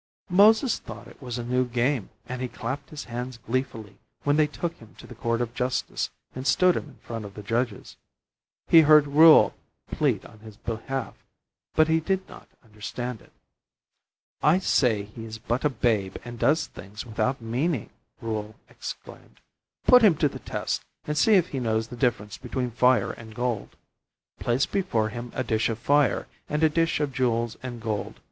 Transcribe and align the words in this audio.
Moses 0.31 0.79
thought 0.79 1.07
it 1.07 1.21
was 1.21 1.37
a 1.37 1.43
new 1.43 1.63
game 1.63 2.09
and 2.25 2.41
he 2.41 2.47
clapped 2.47 2.89
his 2.89 3.03
hands 3.03 3.37
gleefully 3.37 3.99
when 4.23 4.35
they 4.35 4.47
took 4.47 4.77
him 4.77 4.95
to 4.97 5.05
the 5.05 5.13
court 5.13 5.41
of 5.41 5.53
justice 5.53 6.09
and 6.33 6.47
stood 6.47 6.75
him 6.75 6.85
in 6.85 6.97
front 7.03 7.23
of 7.23 7.35
the 7.35 7.43
judges. 7.43 7.97
He 8.67 8.81
heard 8.81 9.05
Reuel 9.05 9.53
plead 9.91 10.25
on 10.25 10.39
his 10.39 10.57
behalf, 10.57 11.13
but 11.75 11.87
he 11.87 11.99
did 11.99 12.27
not 12.27 12.47
understand 12.63 13.21
it. 13.21 13.31
"I 14.41 14.57
say 14.57 15.03
he 15.03 15.23
is 15.25 15.37
but 15.37 15.63
a 15.63 15.69
babe 15.69 16.15
and 16.25 16.39
does 16.39 16.65
things 16.65 17.05
without 17.05 17.39
meaning," 17.39 17.91
Reuel 18.21 18.55
exclaimed. 18.71 19.39
"Put 19.85 20.01
him 20.01 20.15
to 20.17 20.27
the 20.27 20.39
test, 20.39 20.81
and 21.05 21.15
see 21.15 21.35
if 21.35 21.49
he 21.49 21.59
knows 21.59 21.89
the 21.89 21.95
difference 21.95 22.39
between 22.39 22.71
fire 22.71 23.11
and 23.11 23.35
gold. 23.35 23.75
Place 24.39 24.65
before 24.65 25.09
him 25.09 25.31
a 25.35 25.43
dish 25.43 25.69
of 25.69 25.77
fire 25.77 26.25
and 26.49 26.63
a 26.63 26.69
dish 26.69 26.99
of 26.99 27.13
jewels 27.13 27.55
and 27.61 27.79
gold. 27.79 28.19